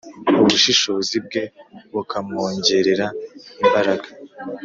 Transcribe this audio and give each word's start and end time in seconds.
ubushishozi 0.41 1.15
bwe 1.25 1.43
bukamwongerera 1.93 3.07
imbaraga. 3.63 4.09